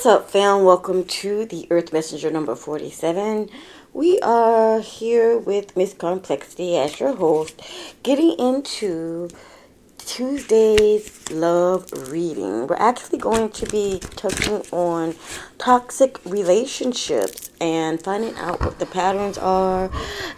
[0.00, 0.64] What's up, fam?
[0.64, 3.50] Welcome to the Earth Messenger number 47.
[3.92, 7.60] We are here with Miss Complexity as your host,
[8.02, 9.28] getting into
[9.98, 12.66] Tuesday's love reading.
[12.66, 15.16] We're actually going to be touching on
[15.58, 19.90] toxic relationships and finding out what the patterns are,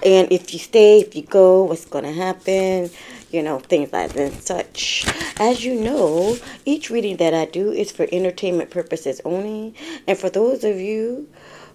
[0.04, 2.90] and if you stay, if you go, what's going to happen
[3.32, 5.06] you know, things like that and such.
[5.38, 9.74] As you know, each reading that I do is for entertainment purposes only.
[10.06, 11.28] And for those of you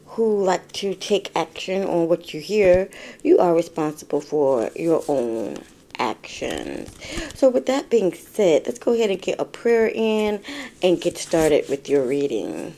[0.05, 2.89] who like to take action on what you hear,
[3.23, 5.57] you are responsible for your own
[5.99, 6.91] actions.
[7.35, 10.41] So, with that being said, let's go ahead and get a prayer in
[10.81, 12.73] and get started with your reading.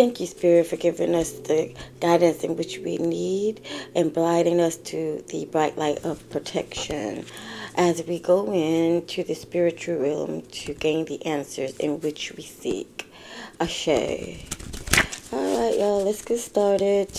[0.00, 3.60] Thank you, Spirit, for giving us the guidance in which we need
[3.94, 7.26] and blinding us to the bright light of protection
[7.74, 13.12] as we go into the spiritual realm to gain the answers in which we seek.
[13.60, 13.88] Ashe.
[15.32, 17.14] All right, y'all, let's get started.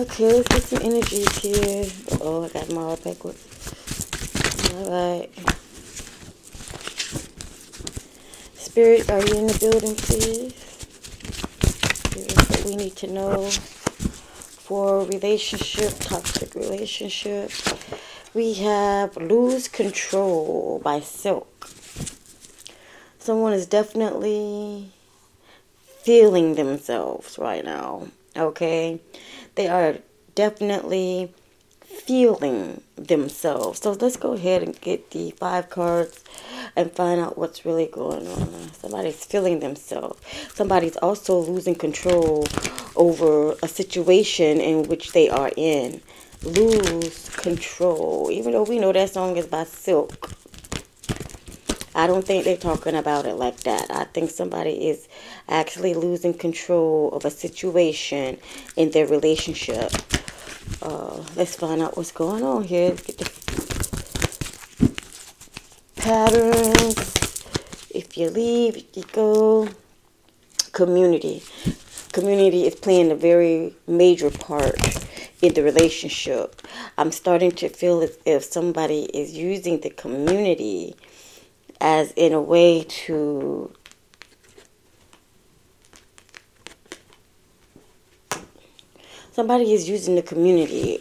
[0.00, 1.84] Okay, let's get some energies here.
[2.22, 3.44] Oh, I got my backwards.
[4.72, 5.30] Alright.
[8.54, 10.54] Spirit, are you in the building, please?
[12.14, 17.50] Here's what we need to know for relationship, toxic relationship.
[18.32, 21.68] We have Lose Control by Silk.
[23.18, 24.92] Someone is definitely
[25.84, 28.08] feeling themselves right now.
[28.34, 28.98] Okay?
[29.54, 29.98] They are
[30.34, 31.32] definitely
[31.82, 33.80] feeling themselves.
[33.80, 36.24] So let's go ahead and get the five cards
[36.76, 38.72] and find out what's really going on.
[38.72, 40.20] Somebody's feeling themselves.
[40.54, 42.46] Somebody's also losing control
[42.96, 46.00] over a situation in which they are in.
[46.42, 48.30] Lose control.
[48.30, 50.30] Even though we know that song is by Silk.
[51.94, 53.90] I don't think they're talking about it like that.
[53.90, 55.08] I think somebody is
[55.48, 58.38] actually losing control of a situation
[58.76, 59.92] in their relationship.
[60.80, 62.94] Uh, let's find out what's going on here.
[65.96, 67.44] Patterns.
[67.92, 69.68] If you leave, you go.
[70.72, 71.42] Community.
[72.12, 74.78] Community is playing a very major part
[75.42, 76.62] in the relationship.
[76.96, 80.94] I'm starting to feel as if somebody is using the community
[81.80, 83.72] as in a way to
[89.32, 91.00] somebody is using the community.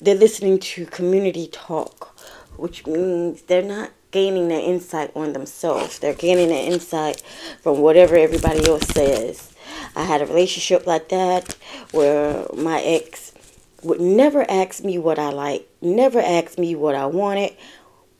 [0.00, 2.12] They're listening to community talk
[2.56, 5.98] which means they're not gaining their insight on themselves.
[5.98, 7.20] They're gaining their insight
[7.60, 9.52] from whatever everybody else says.
[9.96, 11.56] I had a relationship like that
[11.92, 13.32] where my ex
[13.82, 17.52] would never ask me what i like never ask me what i wanted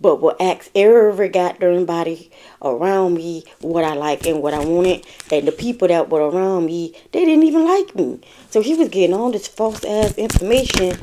[0.02, 2.30] but will ask every goddamn body
[2.60, 5.06] around me what I like and what I wanted.
[5.30, 8.20] And the people that were around me, they didn't even like me.
[8.50, 10.98] So he was getting all this false ass information.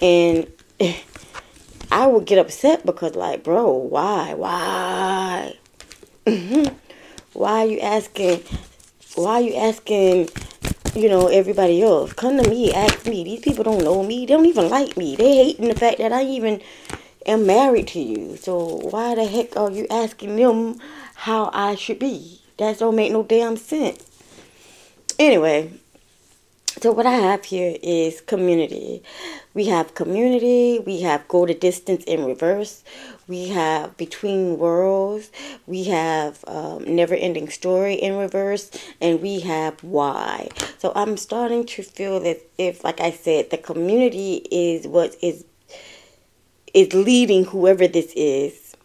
[0.00, 0.46] And
[1.90, 4.34] I would get upset because, like, bro, why?
[4.34, 5.54] Why?
[7.32, 8.42] why are you asking?
[9.14, 10.28] Why are you asking
[10.94, 12.12] you know, everybody else.
[12.12, 13.24] Come to me, ask me.
[13.24, 14.26] These people don't know me.
[14.26, 15.16] They don't even like me.
[15.16, 16.62] They hating the fact that I even
[17.26, 18.36] am married to you.
[18.36, 20.78] So why the heck are you asking them
[21.14, 22.40] how I should be?
[22.58, 24.10] That don't make no damn sense.
[25.18, 25.72] Anyway,
[26.80, 29.02] so what I have here is community.
[29.54, 32.82] We have community, we have go the distance in reverse,
[33.28, 35.30] we have between worlds,
[35.66, 38.70] we have um, never ending story in reverse,
[39.00, 40.48] and we have why.
[40.78, 45.44] So I'm starting to feel that if, like I said, the community is what is
[46.74, 48.76] is leading whoever this is.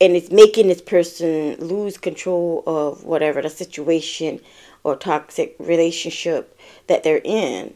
[0.00, 4.40] And it's making this person lose control of whatever the situation
[4.82, 7.74] or toxic relationship that they're in.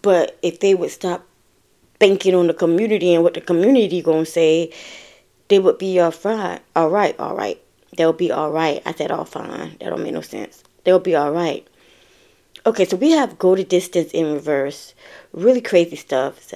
[0.00, 1.26] But if they would stop
[2.00, 4.72] thinking on the community and what the community gonna say,
[5.48, 6.60] they would be all fine.
[6.74, 7.60] All right, all right.
[7.96, 8.82] They'll be all right.
[8.86, 9.76] I said all fine.
[9.80, 10.64] That don't make no sense.
[10.84, 11.66] They'll be all right.
[12.66, 14.94] Okay, so we have go the distance in reverse.
[15.34, 16.54] Really crazy stuff.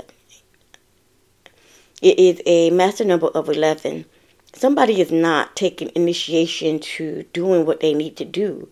[2.00, 4.06] It is a master number of 11.
[4.54, 8.70] Somebody is not taking initiation to doing what they need to do.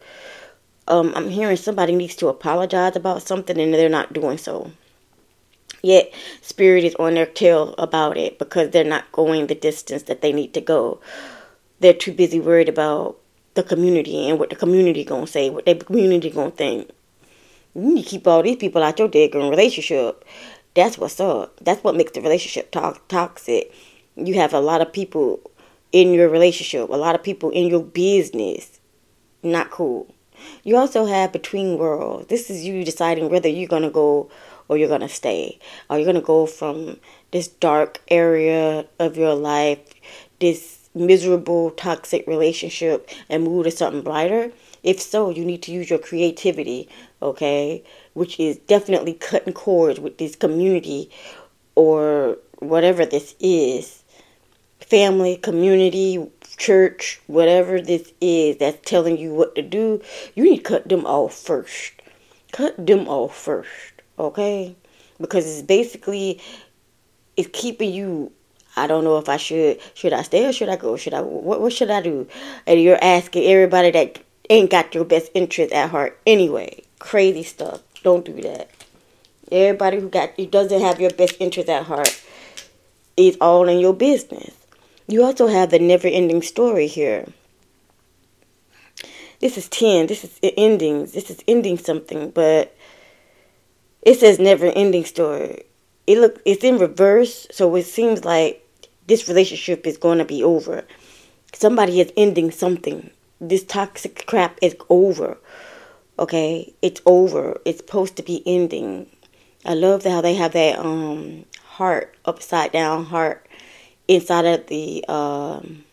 [0.88, 4.70] Um, I'm hearing somebody needs to apologize about something and they're not doing so.
[5.82, 10.22] Yet, spirit is on their tail about it because they're not going the distance that
[10.22, 11.00] they need to go.
[11.80, 13.18] They're too busy worried about
[13.52, 16.90] the community and what the community gonna say, what the community gonna think.
[17.76, 20.24] You need to keep all these people out your daggone relationship.
[20.72, 21.60] That's what's up.
[21.62, 23.70] That's what makes the relationship to- toxic.
[24.16, 25.42] You have a lot of people
[25.92, 28.80] in your relationship, a lot of people in your business.
[29.42, 30.14] Not cool.
[30.64, 32.28] You also have between worlds.
[32.28, 34.30] This is you deciding whether you're gonna go
[34.68, 35.58] or you're gonna stay.
[35.90, 36.98] Are you gonna go from
[37.30, 39.80] this dark area of your life,
[40.40, 44.50] this miserable, toxic relationship, and move to something brighter?
[44.86, 46.88] If so, you need to use your creativity,
[47.20, 47.82] okay?
[48.14, 51.10] Which is definitely cutting cords with this community
[51.74, 54.04] or whatever this is
[54.80, 60.00] family, community, church, whatever this is that's telling you what to do,
[60.36, 61.92] you need to cut them off first.
[62.52, 64.76] Cut them off first, okay?
[65.20, 66.40] Because it's basically
[67.36, 68.32] it's keeping you
[68.78, 70.96] I don't know if I should should I stay or should I go?
[70.96, 72.28] Should I what what should I do?
[72.66, 74.18] And you're asking everybody that
[74.50, 76.82] ain't got your best interest at heart anyway.
[76.98, 77.82] Crazy stuff.
[78.02, 78.70] Don't do that.
[79.50, 82.22] Everybody who got who doesn't have your best interest at heart
[83.16, 84.54] is all in your business.
[85.08, 87.26] You also have the never ending story here.
[89.40, 90.06] This is 10.
[90.06, 91.12] This is endings.
[91.12, 92.76] This is ending something, but
[94.02, 95.64] it says never ending story.
[96.06, 98.62] It look it's in reverse, so it seems like
[99.06, 100.84] this relationship is going to be over.
[101.52, 103.10] Somebody is ending something.
[103.40, 105.38] This toxic crap is over.
[106.18, 106.74] Okay?
[106.82, 107.60] It's over.
[107.64, 109.10] It's supposed to be ending.
[109.64, 111.44] I love how they have that um
[111.76, 113.46] heart upside down heart
[114.08, 115.84] inside of the um,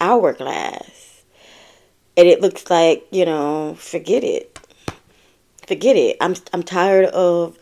[0.00, 1.24] hourglass.
[2.16, 4.58] And it looks like, you know, forget it.
[5.66, 6.16] Forget it.
[6.20, 7.58] I'm I'm tired of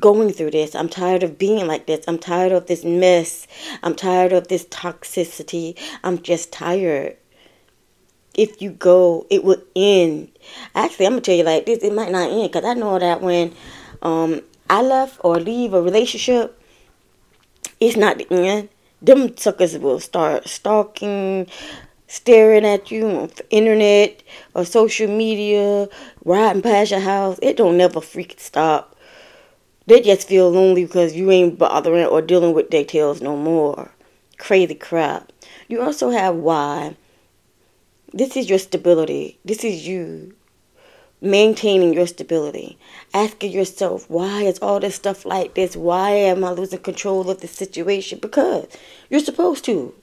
[0.00, 0.74] going through this.
[0.74, 2.04] I'm tired of being like this.
[2.08, 3.46] I'm tired of this mess.
[3.82, 5.76] I'm tired of this toxicity.
[6.04, 7.16] I'm just tired.
[8.34, 10.30] If you go, it will end.
[10.74, 11.80] Actually, I'm gonna tell you like this.
[11.82, 13.52] It might not end because I know that when
[14.02, 16.60] um, I left or leave a relationship,
[17.80, 18.68] it's not the end.
[19.02, 21.46] Them suckers will start stalking,
[22.06, 24.22] staring at you on internet
[24.54, 25.88] or social media,
[26.24, 27.38] riding past your house.
[27.42, 28.96] It don't never freaking stop.
[29.88, 33.90] They just feel lonely because you ain't bothering or dealing with their tails no more.
[34.36, 35.32] Crazy crap.
[35.66, 36.94] You also have why.
[38.12, 39.38] This is your stability.
[39.46, 40.34] This is you
[41.22, 42.76] maintaining your stability,
[43.14, 45.74] asking yourself, why is all this stuff like this?
[45.74, 48.18] Why am I losing control of the situation?
[48.18, 48.66] Because
[49.08, 49.94] you're supposed to.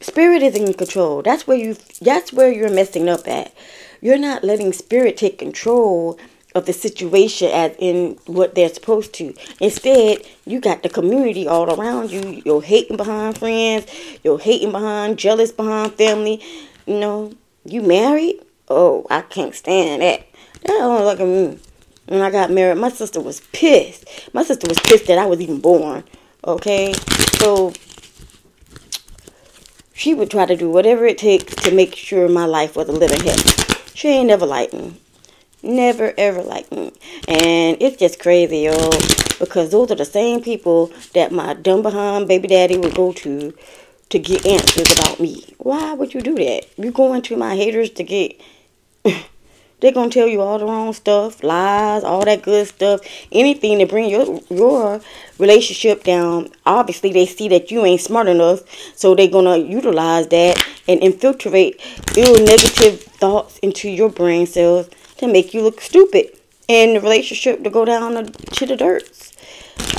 [0.00, 1.22] Spirit is in control.
[1.22, 3.54] That's where you that's where you're messing up at.
[4.00, 6.18] You're not letting spirit take control
[6.58, 9.34] of the situation as in what they're supposed to.
[9.60, 12.42] Instead, you got the community all around you.
[12.44, 13.86] You're hating behind friends.
[14.22, 16.42] You're hating behind, jealous behind family.
[16.86, 17.32] You know,
[17.64, 18.40] you married
[18.70, 20.26] Oh, I can't stand that.
[20.62, 21.58] That don't look at me.
[22.06, 24.04] When I got married, my sister was pissed.
[24.34, 26.04] My sister was pissed that I was even born.
[26.44, 26.92] Okay?
[27.38, 27.72] So
[29.94, 32.92] she would try to do whatever it takes to make sure my life was a
[32.92, 33.36] living hell.
[33.94, 34.94] She ain't never liked me.
[35.62, 36.92] Never ever liked me.
[37.26, 38.90] And it's just crazy, yo.
[39.38, 43.54] Because those are the same people that my dumb behind baby daddy would go to
[44.10, 45.44] to get answers about me.
[45.58, 46.66] Why would you do that?
[46.76, 48.40] You going to my haters to get
[49.80, 53.00] They're gonna tell you all the wrong stuff, lies, all that good stuff,
[53.30, 55.00] anything to bring your your
[55.38, 56.48] relationship down.
[56.66, 58.62] Obviously, they see that you ain't smart enough,
[58.96, 61.80] so they're gonna utilize that and infiltrate
[62.16, 66.36] ill negative thoughts into your brain cells to make you look stupid
[66.68, 69.32] and the relationship to go down to the dirts.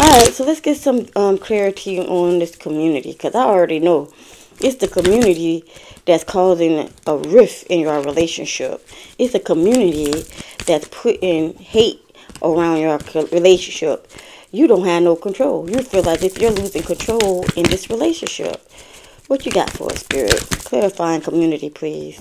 [0.02, 4.12] All right, so let's get some um, clarity on this community because I already know
[4.60, 5.64] it's the community
[6.06, 8.88] that's causing a rift in your relationship.
[9.18, 10.24] It's a community
[10.66, 12.02] that's putting hate
[12.42, 13.00] around your
[13.32, 14.08] relationship.
[14.52, 15.70] You don't have no control.
[15.70, 18.62] You feel like if you're losing control in this relationship.
[19.28, 20.40] What you got for us, Spirit?
[20.50, 22.20] Clarifying community, please.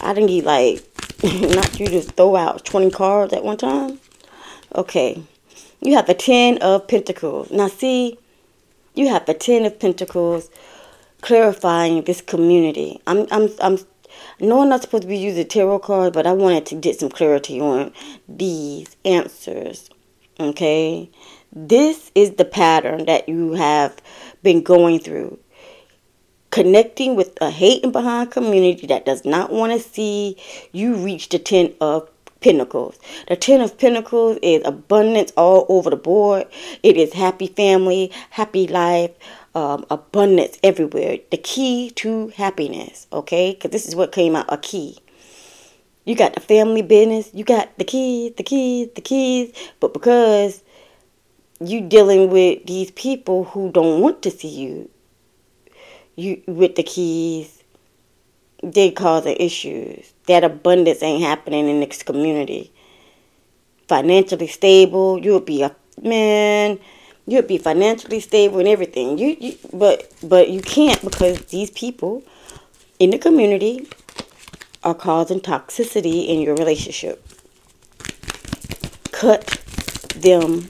[0.00, 0.84] I didn't need like
[1.22, 4.00] not you to throw out 20 cards at one time.
[4.74, 5.22] Okay.
[5.80, 7.50] You have the 10 of Pentacles.
[7.50, 8.18] Now see,
[8.94, 10.50] you have the 10 of Pentacles
[11.20, 13.00] clarifying this community.
[13.06, 13.78] I'm I'm I'm
[14.40, 17.08] no, I'm not supposed to be using tarot cards, but I wanted to get some
[17.08, 17.92] clarity on
[18.28, 19.88] these answers.
[20.38, 21.10] Okay,
[21.52, 23.96] this is the pattern that you have
[24.42, 25.38] been going through.
[26.52, 30.36] Connecting with a hate and behind community that does not want to see
[30.70, 32.08] you reach the ten of
[32.42, 32.98] Pentacles.
[33.28, 36.46] The Ten of Pentacles is abundance all over the board.
[36.82, 39.12] It is happy family, happy life,
[39.54, 41.18] um, abundance everywhere.
[41.30, 43.52] The key to happiness, okay?
[43.52, 44.98] Because this is what came out a key.
[46.04, 50.64] You got the family business, you got the keys, the keys, the keys, but because
[51.60, 54.90] you dealing with these people who don't want to see you,
[56.16, 57.62] you with the keys,
[58.68, 60.12] did cause the issues.
[60.26, 62.72] That abundance ain't happening in this community.
[63.88, 66.78] Financially stable, you'll be a man.
[67.26, 69.18] You'll be financially stable and everything.
[69.18, 72.22] You, you but but you can't because these people
[72.98, 73.88] in the community
[74.84, 77.24] are causing toxicity in your relationship.
[79.12, 79.46] Cut
[80.16, 80.68] them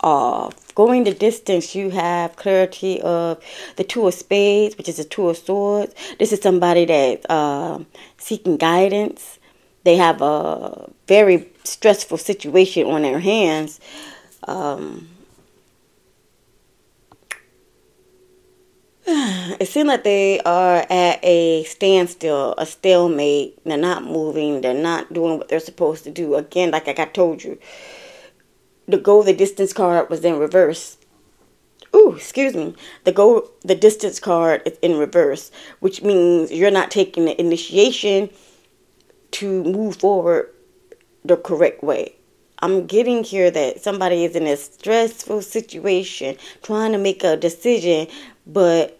[0.00, 0.67] off.
[0.78, 3.42] Going the distance, you have clarity of
[3.74, 5.92] the Two of Spades, which is the Two of Swords.
[6.20, 7.82] This is somebody that's uh,
[8.16, 9.40] seeking guidance.
[9.82, 13.80] They have a very stressful situation on their hands.
[14.44, 15.08] Um,
[19.08, 23.58] it seems like they are at a standstill, a stalemate.
[23.64, 24.60] They're not moving.
[24.60, 26.36] They're not doing what they're supposed to do.
[26.36, 27.58] Again, like I told you,
[28.88, 30.96] the go the distance card was in reverse.
[31.94, 32.74] Ooh, excuse me.
[33.04, 38.30] The go the distance card is in reverse, which means you're not taking the initiation
[39.32, 40.50] to move forward
[41.24, 42.14] the correct way.
[42.60, 48.08] I'm getting here that somebody is in a stressful situation, trying to make a decision,
[48.46, 48.98] but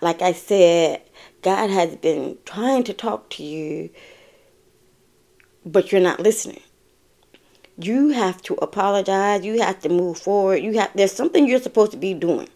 [0.00, 1.02] like I said,
[1.42, 3.90] God has been trying to talk to you,
[5.64, 6.62] but you're not listening.
[7.80, 9.44] You have to apologize.
[9.44, 10.56] You have to move forward.
[10.56, 12.48] You have there's something you're supposed to be doing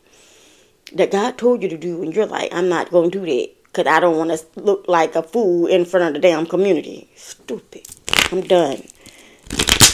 [0.94, 3.48] that God told you to do, and you're like, I'm not going to do that
[3.64, 7.08] because I don't want to look like a fool in front of the damn community.
[7.16, 7.82] Stupid.
[8.30, 8.82] I'm done.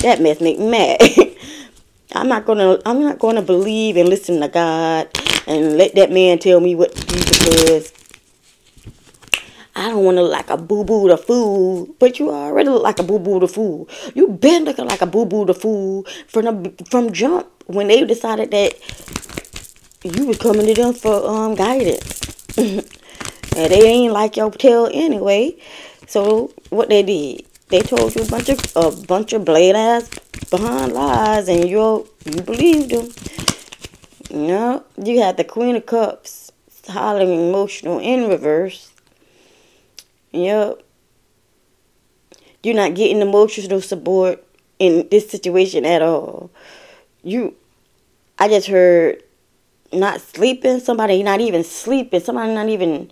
[0.03, 0.99] That mess make me mad.
[2.13, 2.79] I'm not gonna.
[2.87, 5.09] I'm not gonna believe and listen to God
[5.47, 7.93] and let that man tell me what to do because
[9.79, 12.83] I don't want to look like a boo boo the fool, but you already look
[12.83, 13.89] like a boo boo the fool.
[14.13, 18.05] You been looking like a boo boo the fool from the, from jump when they
[18.05, 18.75] decided that
[20.03, 22.83] you was coming to them for um guidance, and
[23.55, 25.57] they ain't like your tell anyway.
[26.09, 30.11] So what they did, they told you a bunch of a bunch of blade ass
[30.51, 33.11] behind lies, and you you believed them.
[34.33, 36.51] No, you had the Queen of Cups,
[36.89, 38.91] highly emotional in reverse.
[40.33, 40.83] Yep.
[42.63, 44.45] You're not getting emotional support
[44.79, 46.51] in this situation at all.
[47.23, 47.55] You,
[48.39, 49.23] I just heard
[49.93, 50.81] not sleeping.
[50.81, 52.21] Somebody not even sleeping.
[52.21, 53.11] Somebody not even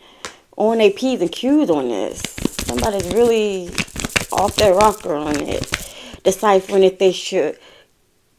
[0.56, 2.20] on their P's and Q's on this.
[2.66, 3.68] Somebody's really
[4.32, 5.62] off their rocker on it.
[6.24, 7.58] Deciphering if they should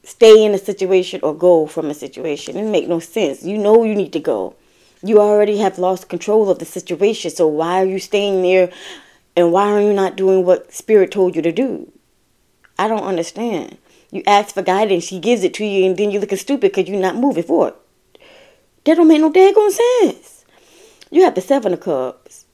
[0.03, 2.57] stay in a situation or go from a situation.
[2.57, 3.43] It make no sense.
[3.43, 4.55] You know you need to go.
[5.03, 7.31] You already have lost control of the situation.
[7.31, 8.71] So why are you staying there
[9.35, 11.91] and why are you not doing what spirit told you to do?
[12.79, 13.77] I don't understand.
[14.11, 16.87] You ask for guidance, she gives it to you, and then you're looking stupid because
[16.87, 17.73] you're not moving forward.
[18.85, 20.45] That don't make no daggone sense.
[21.11, 22.45] You have the seven of cups.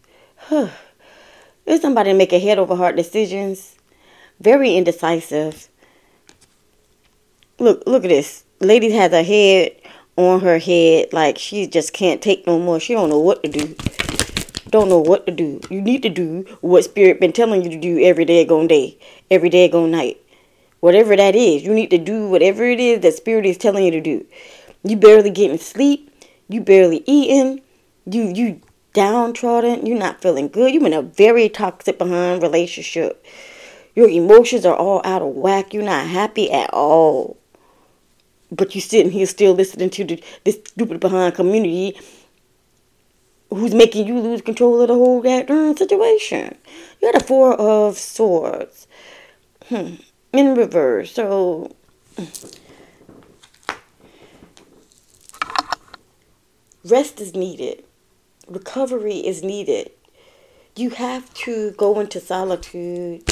[0.49, 3.75] There's somebody making head over heart decisions.
[4.39, 5.69] Very indecisive
[7.59, 8.43] Look, look at this.
[8.59, 9.75] Lady has her head
[10.15, 12.79] on her head like she just can't take no more.
[12.79, 13.75] She don't know what to do.
[14.69, 15.59] Don't know what to do.
[15.69, 18.97] You need to do what spirit been telling you to do every day gone day,
[19.29, 20.19] every day gone night.
[20.79, 23.91] Whatever that is, you need to do whatever it is that spirit is telling you
[23.91, 24.25] to do.
[24.83, 26.09] You barely getting sleep.
[26.49, 27.61] You barely eating.
[28.05, 28.61] You you
[28.93, 29.85] downtrodden.
[29.85, 30.73] You're not feeling good.
[30.73, 33.25] You're in a very toxic behind relationship.
[33.95, 35.73] Your emotions are all out of whack.
[35.73, 37.37] You're not happy at all
[38.53, 41.97] but you're sitting here still listening to the, this stupid behind community
[43.49, 46.55] who's making you lose control of the whole goddamn situation.
[47.01, 48.87] You got a four of swords.
[49.69, 49.95] Hmm.
[50.31, 51.11] In reverse.
[51.11, 51.75] So
[56.83, 57.83] rest is needed.
[58.47, 59.91] Recovery is needed.
[60.75, 63.23] You have to go into solitude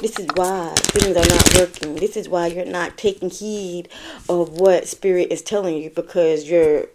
[0.00, 1.96] this is why things are not working.
[1.96, 3.88] This is why you're not taking heed
[4.28, 6.86] of what spirit is telling you because you're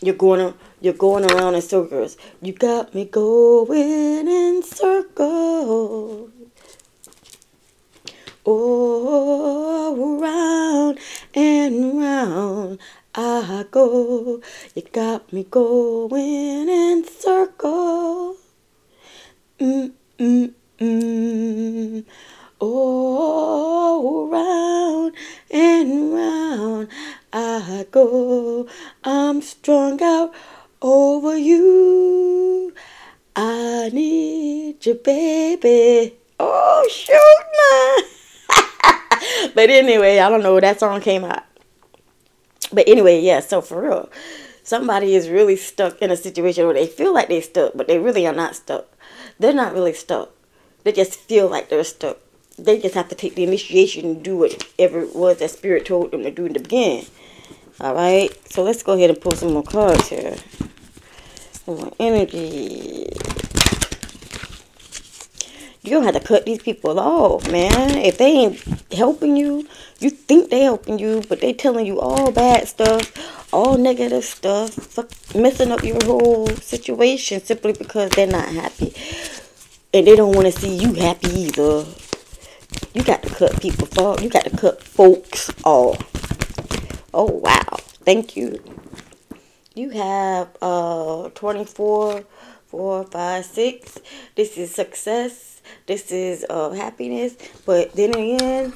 [0.00, 2.16] you're going you're going around in circles.
[2.40, 6.30] You got me going in circles.
[8.44, 10.98] Oh, round
[11.34, 12.80] and round
[13.14, 14.40] I go.
[14.74, 18.38] You got me going in circles.
[19.60, 22.04] Mm, mm, Mm,
[22.60, 25.14] oh, round
[25.50, 26.88] and round
[27.30, 28.66] I go.
[29.04, 30.32] I'm strung out
[30.80, 32.72] over you.
[33.36, 36.16] I need you, baby.
[36.40, 37.16] Oh, shoot,
[37.60, 39.48] nah.
[39.54, 40.58] but anyway, I don't know.
[40.58, 41.44] That song came out.
[42.72, 44.08] But anyway, yeah, so for real,
[44.62, 47.98] somebody is really stuck in a situation where they feel like they're stuck, but they
[47.98, 48.88] really are not stuck.
[49.38, 50.30] They're not really stuck
[50.84, 52.18] they just feel like they're stuck.
[52.58, 56.10] They just have to take the initiation and do whatever it was that Spirit told
[56.10, 57.06] them to do in the beginning.
[57.80, 60.36] All right, so let's go ahead and pull some more cards here.
[61.66, 63.08] More energy.
[65.84, 67.98] You don't have to cut these people off, man.
[67.98, 68.62] If they ain't
[68.92, 69.66] helping you,
[69.98, 75.34] you think they helping you, but they telling you all bad stuff, all negative stuff,
[75.34, 78.94] messing up your whole situation simply because they're not happy.
[79.94, 81.84] And they don't want to see you happy either.
[82.94, 84.22] You got to cut people off.
[84.22, 86.00] You got to cut folks off.
[87.14, 87.76] Oh, wow.
[88.04, 88.62] Thank you.
[89.74, 92.24] You have uh 24,
[92.66, 93.98] 4, 5, 6.
[94.34, 95.52] This is success
[95.86, 97.36] this is uh, happiness.
[97.66, 98.72] But then again,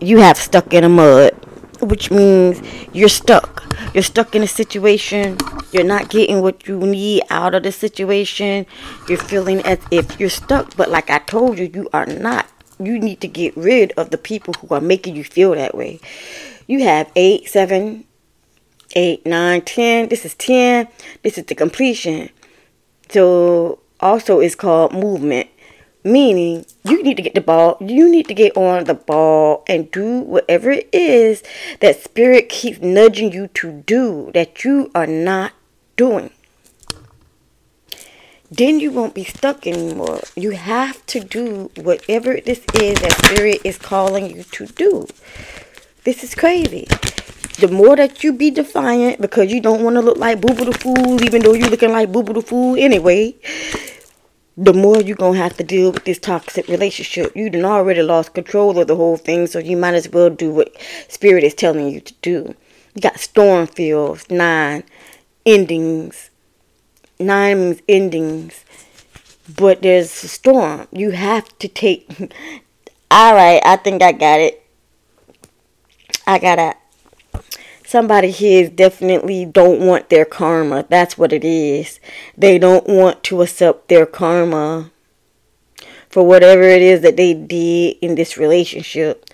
[0.00, 1.34] you have stuck in a mud,
[1.80, 2.60] which means
[2.92, 3.64] you're stuck.
[3.94, 5.38] You're stuck in a situation.
[5.72, 8.66] You're not getting what you need out of the situation.
[9.08, 10.76] You're feeling as if you're stuck.
[10.76, 12.46] But like I told you, you are not.
[12.78, 16.00] You need to get rid of the people who are making you feel that way.
[16.66, 18.04] You have eight, seven,
[18.94, 20.08] eight, nine, ten.
[20.08, 20.88] This is ten.
[21.22, 22.30] This is the completion.
[23.10, 25.48] So also it's called movement.
[26.02, 29.90] Meaning, you need to get the ball, you need to get on the ball and
[29.90, 31.42] do whatever it is
[31.80, 35.52] that spirit keeps nudging you to do that you are not
[35.96, 36.30] doing.
[38.50, 40.20] Then you won't be stuck anymore.
[40.34, 45.06] You have to do whatever this is that spirit is calling you to do.
[46.04, 46.86] This is crazy.
[47.58, 50.64] The more that you be defiant because you don't want to look like boo boo
[50.64, 53.36] the fool, even though you're looking like boo boo the fool anyway
[54.56, 57.34] the more you're to have to deal with this toxic relationship.
[57.34, 60.50] You done already lost control of the whole thing, so you might as well do
[60.50, 60.74] what
[61.08, 62.54] Spirit is telling you to do.
[62.94, 64.84] You got storm fields, nine
[65.46, 66.30] endings.
[67.18, 68.64] Nine means endings.
[69.56, 70.88] But there's a storm.
[70.92, 72.08] You have to take.
[73.10, 74.64] All right, I think I got it.
[76.26, 76.76] I got it
[77.90, 80.86] somebody here definitely don't want their karma.
[80.88, 81.98] That's what it is.
[82.38, 84.92] They don't want to accept their karma
[86.08, 89.28] for whatever it is that they did in this relationship.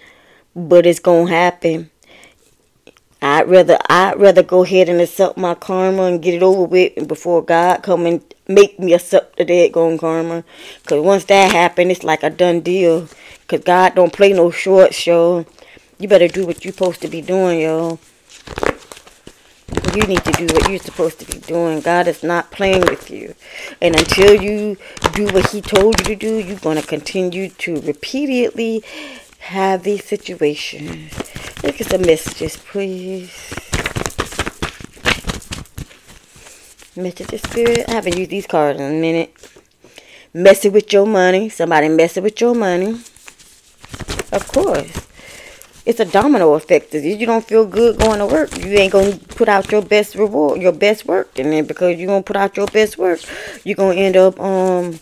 [0.55, 1.90] But it's gonna happen.
[3.21, 7.07] I'd rather I'd rather go ahead and accept my karma and get it over with
[7.07, 10.45] before God come and make me accept the dead gone karma.
[10.87, 13.07] Cause once that happen, it's like a done deal.
[13.49, 15.45] Cause God don't play no short show.
[15.99, 17.99] You better do what you're supposed to be doing, yo.
[19.97, 21.81] You need to do what you're supposed to be doing.
[21.81, 23.35] God is not playing with you.
[23.81, 24.77] And until you
[25.15, 28.85] do what He told you to do, you're going to continue to repeatedly
[29.39, 31.15] have these situations.
[31.63, 33.31] Look at the messages, please.
[36.95, 37.89] Message Spirit.
[37.89, 39.35] I haven't used these cards in a minute.
[40.35, 41.49] Messing with your money.
[41.49, 43.01] Somebody messing with your money.
[44.31, 45.06] Of course
[45.87, 46.94] it's a domino effect.
[46.94, 50.16] If you don't feel good going to work, you ain't gonna put out your best
[50.16, 53.20] reward, your best work, and then because you gonna put out your best work,
[53.64, 54.99] you're gonna end up um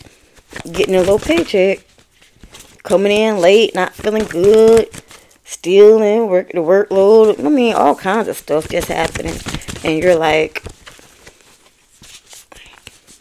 [0.71, 1.79] getting a low paycheck,
[2.83, 4.87] coming in late, not feeling good,
[5.43, 7.43] stealing, work the workload.
[7.43, 9.35] I mean, all kinds of stuff just happening,
[9.83, 10.61] and you're like,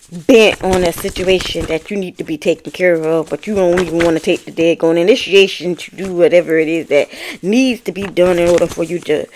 [0.08, 3.80] bent on a situation that you need to be taken care of, but you don't
[3.80, 7.08] even want to take the daggone initiation to do whatever it is that
[7.42, 9.26] needs to be done in order for you to.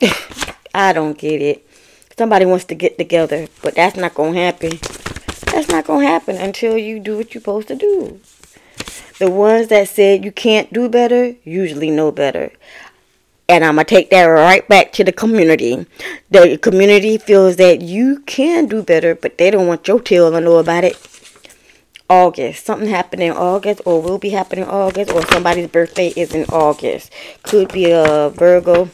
[0.74, 1.66] I don't get it.
[2.18, 4.70] Somebody wants to get together, but that's not going to happen.
[5.52, 8.20] That's not going to happen until you do what you're supposed to do.
[9.18, 12.52] The ones that said you can't do better usually know better.
[13.48, 15.86] And I'm to take that right back to the community.
[16.30, 20.40] The community feels that you can do better, but they don't want your tail to
[20.40, 20.96] know about it.
[22.08, 22.64] August.
[22.64, 26.44] Something happened in August or will be happening in August or somebody's birthday is in
[26.46, 27.12] August.
[27.42, 28.90] Could be a Virgo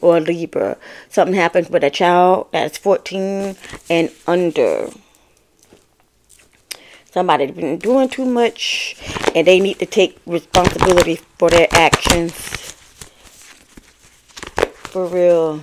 [0.00, 0.76] or a Libra.
[1.08, 3.56] Something happens with a child that's 14
[3.88, 4.90] and under.
[7.12, 8.96] Somebody's been doing too much
[9.34, 12.71] and they need to take responsibility for their actions
[14.92, 15.62] for real.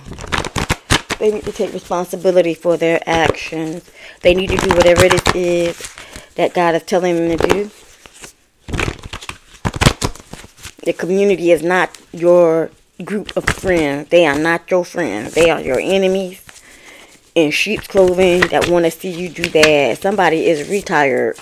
[1.20, 3.88] They need to take responsibility for their actions.
[4.22, 5.94] They need to do whatever it is
[6.34, 7.70] that God is telling them to do.
[10.82, 12.72] The community is not your
[13.04, 14.08] group of friends.
[14.08, 15.34] They are not your friends.
[15.34, 16.44] They are your enemies
[17.36, 19.98] in sheep's clothing that want to see you do bad.
[19.98, 21.38] Somebody is retired.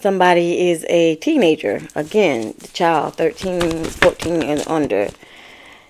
[0.00, 1.82] Somebody is a teenager.
[1.94, 5.10] Again, the child, 13, 14 and under.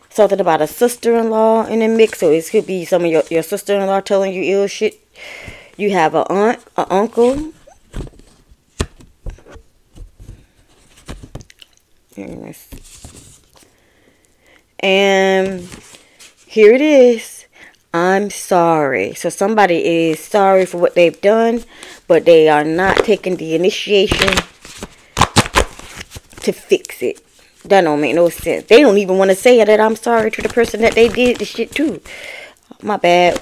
[0.09, 2.19] Something about a sister-in-law in the mix.
[2.19, 4.99] So it could be some of your, your sister-in-law telling you ill shit.
[5.77, 7.53] You have a aunt, an uncle.
[14.81, 15.69] And
[16.47, 17.47] here it is.
[17.93, 19.15] I'm sorry.
[19.15, 21.65] So somebody is sorry for what they've done,
[22.11, 24.35] but they are not taking the initiation
[26.41, 27.25] to fix it.
[27.67, 28.67] That don't make no sense.
[28.67, 31.37] They don't even want to say that I'm sorry to the person that they did
[31.37, 32.01] the shit to.
[32.83, 33.41] My bad.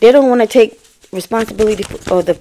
[0.00, 0.80] They don't want to take
[1.12, 2.38] responsibility for the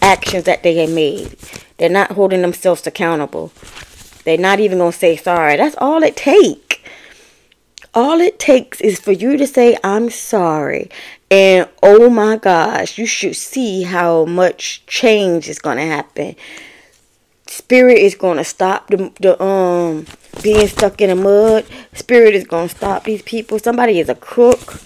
[0.00, 1.36] actions that they have made.
[1.78, 3.50] They're not holding themselves accountable.
[4.22, 5.56] They're not even going to say sorry.
[5.56, 6.61] That's all it takes.
[7.94, 10.90] All it takes is for you to say, I'm sorry.
[11.30, 16.36] And oh my gosh, you should see how much change is going to happen.
[17.46, 20.06] Spirit is going to stop the, the um
[20.42, 21.66] being stuck in the mud.
[21.92, 23.58] Spirit is going to stop these people.
[23.58, 24.80] Somebody is a crook.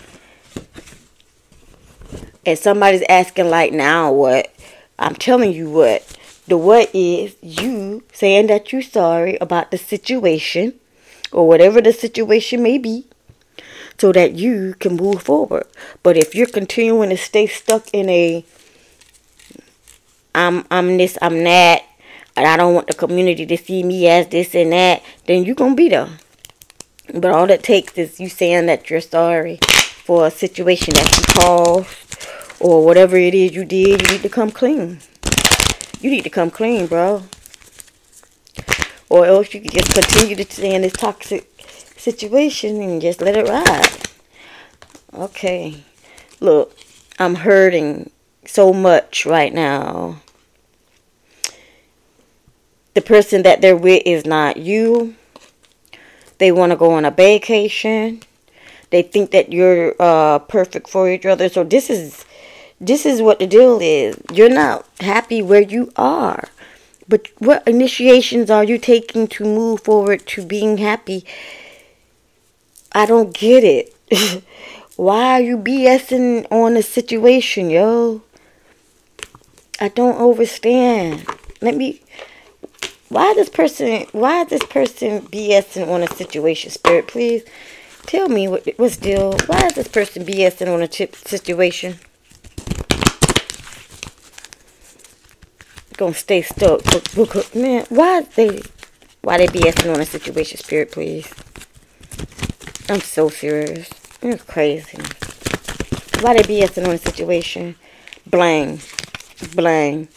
[2.45, 4.53] And somebody's asking, like, now what?
[4.99, 6.17] I'm telling you what.
[6.49, 10.75] The what is you saying that you're sorry about the situation
[11.37, 13.05] or whatever the situation may be
[13.99, 15.67] so that you can move forward.
[16.03, 18.45] But if you're continuing to stay stuck in a
[20.35, 21.85] I'm I'm this, I'm that,
[22.37, 25.55] and I don't want the community to see me as this and that, then you're
[25.55, 26.09] gonna be there.
[27.15, 29.59] But all it takes is you saying that you're sorry
[30.07, 32.17] for a situation that you caused
[32.61, 35.01] or whatever it is you did, you need to come clean.
[36.01, 37.25] You need to come clean, bro.
[39.09, 41.49] Or else you can just continue to stay in this toxic
[41.97, 44.09] situation and just let it ride.
[45.15, 45.85] Okay.
[46.41, 46.77] Look,
[47.19, 48.11] I'm hurting
[48.45, 50.21] so much right now.
[52.95, 55.15] The person that they're with is not you.
[56.39, 58.23] They want to go on a vacation.
[58.91, 61.49] They think that you're uh, perfect for each other.
[61.49, 62.25] So this is
[62.81, 64.21] this is what the deal is.
[64.33, 66.45] You're not happy where you are.
[67.09, 71.25] But what initiations are you taking to move forward to being happy?
[72.93, 73.95] I don't get it.
[74.97, 78.23] Why are you BSing on a situation, yo?
[79.79, 81.27] I don't understand.
[81.61, 82.01] Let me.
[83.11, 84.07] Why this person?
[84.13, 86.71] Why this person BSing on a situation?
[86.71, 87.45] Spirit, please
[88.07, 89.37] tell me what what's deal.
[89.47, 91.99] Why is this person BSing on a situation?
[95.97, 96.83] Gonna stay stuck.
[97.55, 98.61] Man, why they?
[99.23, 100.59] Why they BSing on a situation?
[100.59, 101.33] Spirit, please.
[102.89, 103.89] I'm so serious.
[104.21, 104.99] It's crazy.
[106.21, 107.77] Why they BSing on the situation?
[108.27, 108.81] Blame.
[109.55, 110.09] Blame.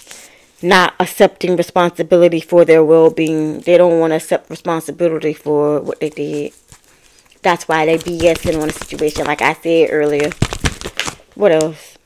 [0.62, 3.62] Not accepting responsibility for their well being.
[3.62, 6.54] They don't want to accept responsibility for what they did.
[7.42, 10.32] That's why they BSing on the situation, like I said earlier.
[11.36, 11.98] What else?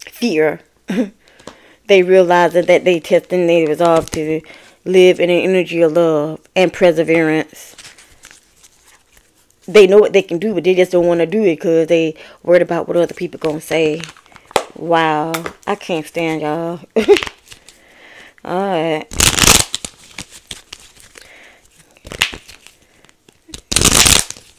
[0.00, 0.60] Fear.
[1.88, 4.40] they realize that they testing their resolve to
[4.84, 7.74] live in an energy of love and perseverance
[9.68, 11.86] they know what they can do, but they just don't want to do it because
[11.88, 14.00] they worried about what other people gonna say.
[14.74, 15.32] Wow,
[15.66, 16.80] I can't stand y'all.
[18.44, 19.06] All right.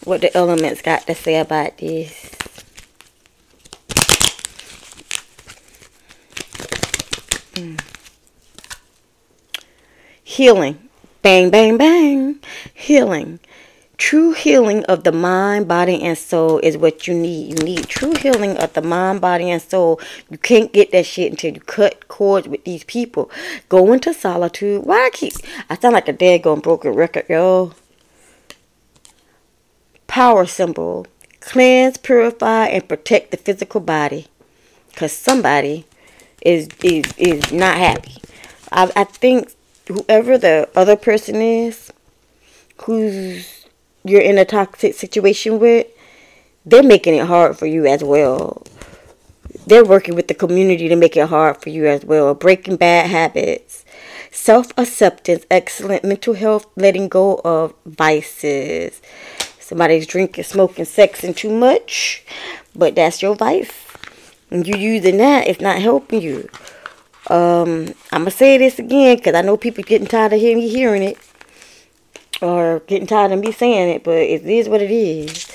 [0.04, 2.19] What the elements got to say about this?
[10.24, 10.90] Healing.
[11.22, 12.40] Bang, bang, bang.
[12.74, 13.40] Healing.
[14.00, 17.60] True healing of the mind, body, and soul is what you need.
[17.60, 20.00] You need true healing of the mind, body, and soul.
[20.30, 23.30] You can't get that shit until you cut cords with these people.
[23.68, 24.86] Go into solitude.
[24.86, 25.34] Why I keep
[25.70, 27.74] I sound like a dead going broken record, yo.
[30.08, 31.06] Power symbol.
[31.42, 34.28] Cleanse, purify, and protect the physical body.
[34.96, 35.86] Cause somebody
[36.42, 38.22] is is is not happy.
[38.72, 39.54] I I think
[39.88, 41.92] whoever the other person is
[42.84, 43.66] who's
[44.04, 45.88] you're in a toxic situation with,
[46.66, 48.64] they're making it hard for you as well.
[49.68, 52.34] They're working with the community to make it hard for you as well.
[52.34, 53.86] Breaking bad habits,
[54.32, 59.02] self acceptance, excellent mental health, letting go of vices.
[59.60, 62.24] Somebody's drinking, smoking, sexing too much,
[62.76, 63.89] but that's your vice.
[64.52, 66.50] You using that, it's not helping you.
[67.30, 70.70] Um, I'm gonna say this again because I know people getting tired of hearing me
[70.70, 71.18] hearing it
[72.42, 75.48] or getting tired of me saying it, but it is what it is.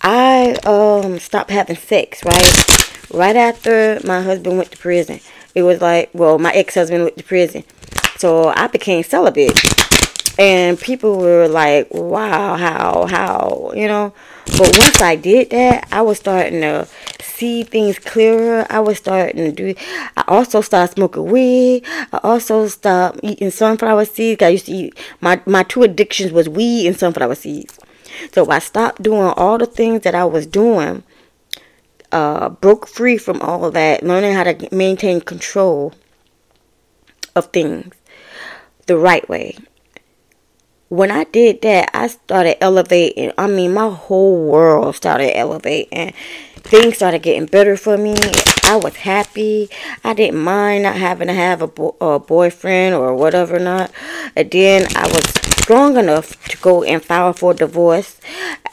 [0.00, 3.10] I um stopped having sex, right?
[3.12, 5.20] Right after my husband went to prison.
[5.54, 7.64] It was like, well, my ex-husband went to prison.
[8.16, 9.60] So I became celibate.
[10.38, 14.14] And people were like, wow, how, how, you know?
[14.46, 16.88] But once I did that, I was starting to
[17.20, 18.66] see things clearer.
[18.68, 19.74] I was starting to do.
[20.16, 21.84] I also started smoking weed.
[22.12, 24.42] I also stopped eating sunflower seeds.
[24.42, 27.78] I used to eat my my two addictions was weed and sunflower seeds.
[28.32, 31.04] So I stopped doing all the things that I was doing.
[32.10, 35.94] Uh, broke free from all that, learning how to maintain control
[37.34, 37.94] of things
[38.86, 39.56] the right way
[40.92, 43.32] when I did that, I started elevating.
[43.38, 46.12] I mean, my whole world started elevating.
[46.56, 48.14] Things started getting better for me.
[48.64, 49.70] I was happy.
[50.04, 53.90] I didn't mind not having to have a, bo- a boyfriend or whatever not.
[54.36, 55.24] And then I was
[55.62, 58.20] strong enough to go and file for divorce.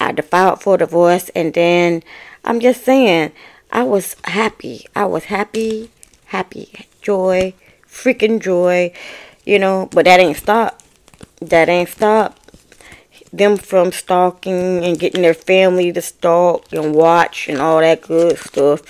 [0.02, 2.04] I filed for divorce, and then
[2.44, 3.32] I'm just saying,
[3.72, 4.86] I was happy.
[4.94, 5.90] I was happy,
[6.26, 7.54] happy, joy,
[7.88, 8.92] freaking joy,
[9.46, 9.88] you know.
[9.94, 10.84] But that ain't stopped
[11.42, 12.40] that ain't stopped
[13.32, 18.38] them from stalking and getting their family to stalk and watch and all that good
[18.38, 18.82] stuff.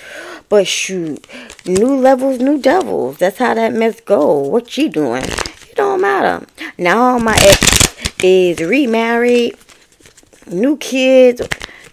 [0.48, 1.26] But shoot,
[1.66, 3.18] new levels, new devils.
[3.18, 4.38] That's how that mess go.
[4.38, 5.24] What you doing?
[5.24, 6.46] It don't matter.
[6.78, 9.56] Now all my ex is remarried,
[10.46, 11.42] new kids.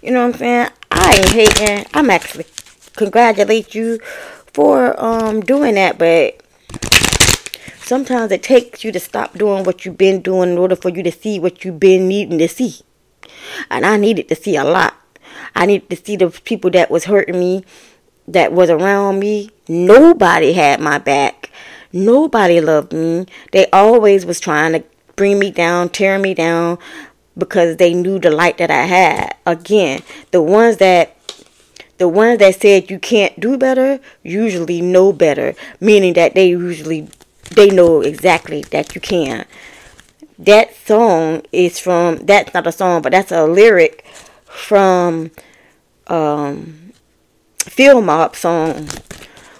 [0.02, 0.70] You know what I'm saying?
[0.92, 1.86] I ain't hating.
[1.94, 2.46] I'm actually
[2.96, 4.00] congratulate you
[4.54, 6.42] for um doing that, but
[7.88, 11.02] Sometimes it takes you to stop doing what you've been doing in order for you
[11.04, 12.82] to see what you've been needing to see.
[13.72, 14.94] And I needed to see a lot.
[15.56, 17.64] I needed to see the people that was hurting me,
[18.28, 19.52] that was around me.
[19.70, 21.50] Nobody had my back.
[21.94, 23.26] Nobody loved me.
[23.54, 24.84] They always was trying to
[25.16, 26.80] bring me down, tear me down
[27.38, 29.38] because they knew the light that I had.
[29.46, 31.18] Again, the ones that
[32.00, 37.08] the ones that said you can't do better usually know better, meaning that they usually
[37.50, 39.46] they know exactly that you can.
[40.40, 44.06] That song is from that's not a song, but that's a lyric
[44.46, 45.32] from
[46.08, 46.94] um
[47.58, 48.88] Field Mob song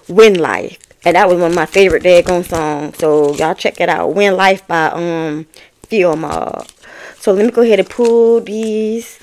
[0.08, 0.78] Win Life.
[1.04, 2.98] And that was one of my favorite daggone songs.
[2.98, 4.14] So y'all check it out.
[4.14, 5.46] Win Life by um
[5.86, 6.66] Field Mob.
[7.18, 9.18] So let me go ahead and pull these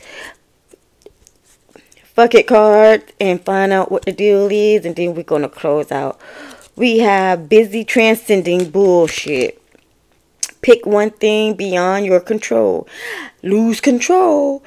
[2.15, 5.91] fuck it cards and find out what the deal is and then we're gonna close
[5.91, 6.17] out
[6.75, 9.61] we have busy transcending bullshit.
[10.61, 12.88] Pick one thing beyond your control.
[13.43, 14.63] Lose control.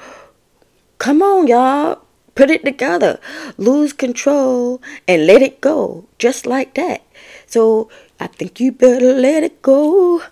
[0.97, 2.01] Come on, y'all.
[2.35, 3.19] Put it together.
[3.57, 6.05] Lose control and let it go.
[6.17, 7.03] Just like that.
[7.45, 10.23] So I think you better let it go.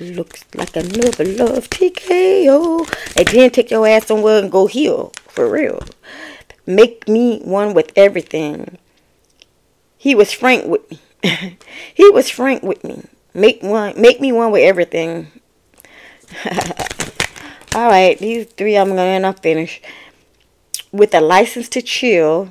[0.00, 3.16] Looks like another love TKO.
[3.16, 5.12] And then take your ass somewhere and go heal.
[5.28, 5.82] For real.
[6.66, 8.76] Make me one with everything.
[9.96, 10.98] He was frank with me.
[11.94, 13.04] he was frank with me.
[13.34, 15.28] Make one, make me one with everything.
[17.74, 19.80] All right, these three I'm gonna end up finish.
[20.90, 22.50] With a license to chill,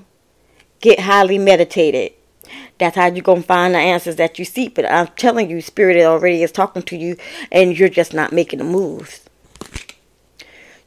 [0.80, 2.14] get highly meditated.
[2.80, 4.74] That's how you're gonna find the answers that you seek.
[4.74, 7.18] But I'm telling you, spirit already is talking to you,
[7.52, 9.22] and you're just not making the moves.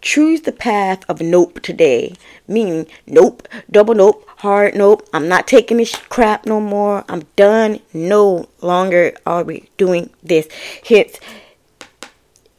[0.01, 2.15] Choose the path of nope today.
[2.49, 5.09] Meaning, nope, double nope, hard nope.
[5.15, 7.03] I'm not taking this crap no more.
[7.09, 7.81] I'm done.
[7.95, 10.47] No longer are we doing this.
[10.85, 11.19] Hits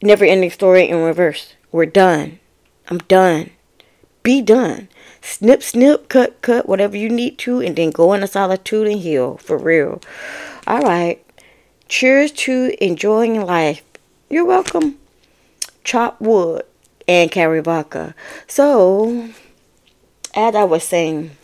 [0.02, 1.54] never ending story in reverse.
[1.72, 2.40] We're done.
[2.90, 3.52] I'm done.
[4.24, 4.90] Be done.
[5.22, 9.38] Snip, snip, cut, cut, whatever you need to, and then go into solitude and heal.
[9.38, 10.02] For real.
[10.66, 11.24] All right.
[11.88, 13.84] Cheers to enjoying life.
[14.28, 14.98] You're welcome.
[15.84, 16.64] Chop wood
[17.08, 18.16] and carry vodka.
[18.48, 19.30] So,
[20.34, 21.38] as I was saying,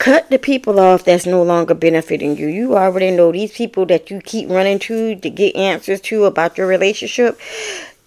[0.00, 2.46] cut the people off that's no longer benefiting you.
[2.46, 6.56] You already know these people that you keep running to to get answers to about
[6.56, 7.38] your relationship.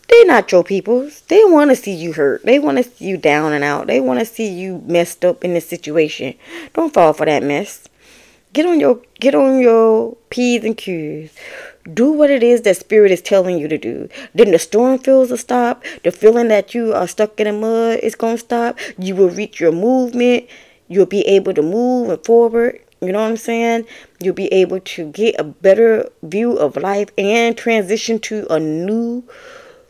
[0.10, 1.10] They're not your people.
[1.27, 2.43] They want to see you hurt.
[2.43, 3.88] They want to see you down and out.
[3.88, 6.34] They want to see you messed up in this situation.
[6.73, 7.88] Don't fall for that mess.
[8.53, 11.32] Get on your get on your p's and q's.
[11.93, 14.10] Do what it is that spirit is telling you to do.
[14.34, 15.84] Then the storm feels will stop.
[16.03, 18.79] The feeling that you are stuck in the mud is gonna stop.
[18.97, 20.47] You will reach your movement.
[20.88, 22.80] You'll be able to move forward.
[23.02, 23.86] You know what I'm saying?
[24.19, 29.24] You'll be able to get a better view of life and transition to a new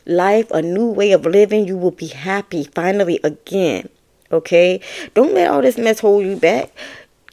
[0.05, 1.67] life, a new way of living.
[1.67, 3.89] You will be happy finally again.
[4.31, 4.81] Okay?
[5.13, 6.71] Don't let all this mess hold you back.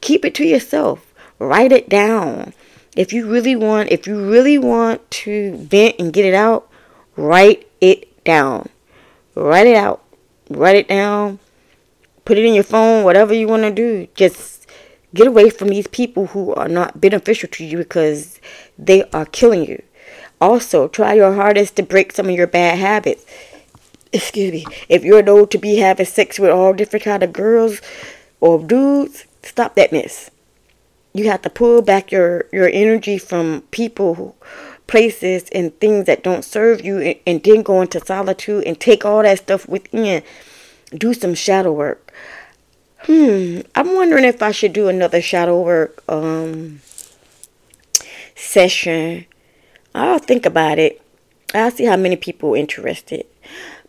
[0.01, 1.15] Keep it to yourself.
[1.39, 2.53] Write it down.
[2.97, 6.69] If you really want, if you really want to vent and get it out,
[7.17, 8.69] write it down.
[9.35, 10.05] Write it out.
[10.51, 11.39] Write it down.
[12.25, 14.09] Put it in your phone, whatever you want to do.
[14.15, 14.67] Just
[15.15, 18.41] get away from these people who are not beneficial to you because
[18.79, 19.83] they are killing you.
[20.41, 23.27] Also, try your hardest to break some of your bad habits.
[24.13, 24.67] Excuse me.
[24.89, 27.81] If you're known to be having sex with all different kind of girls
[28.41, 30.31] or dudes, stop that mess.
[31.13, 34.37] You have to pull back your, your energy from people,
[34.87, 39.05] places, and things that don't serve you, and, and then go into solitude and take
[39.05, 40.23] all that stuff within.
[40.93, 42.10] Do some shadow work.
[43.05, 43.61] Hmm.
[43.75, 46.81] I'm wondering if I should do another shadow work um
[48.35, 49.27] session
[49.95, 51.03] I'll think about it.
[51.55, 53.27] I'll see how many people are interested.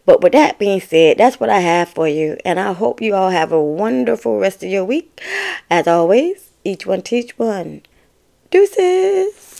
[0.06, 2.38] But with that being said, that's what I have for you.
[2.44, 5.22] And I hope you all have a wonderful rest of your week.
[5.70, 7.84] As always, each one teach one.
[8.50, 9.51] Deuces.